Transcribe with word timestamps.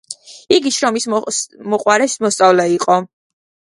იგი 0.55 0.71
შრომისმოყვარე 0.77 2.09
მოსწავლე 2.25 2.67
იყო. 2.81 2.97